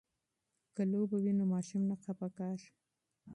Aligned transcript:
که 0.75 0.81
لوبه 0.91 1.17
وي 1.23 1.33
نو 1.39 1.43
ماشوم 1.53 1.81
نه 1.89 1.95
خفه 2.03 2.27
کیږي. 2.37 2.69